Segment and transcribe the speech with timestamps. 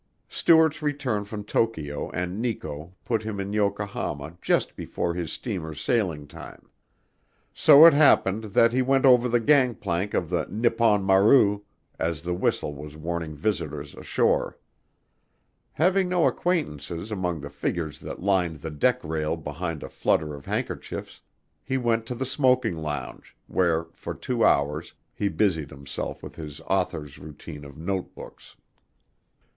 [0.29, 6.25] Stuart's return from Tokyo and Nikko put him in Yokohama just before his steamer's sailing
[6.25, 6.69] time.
[7.53, 11.61] So it happened that he went over the gang plank of the Nippon Maru
[11.99, 14.57] as the whistle was warning visitors ashore.
[15.73, 20.47] Having no acquaintances among the figures that lined the deck rail behind a flutter of
[20.47, 21.21] handkerchiefs,
[21.63, 26.59] he went to the smoking lounge where for two hours he busied himself with his
[26.61, 28.55] author's routine of note books.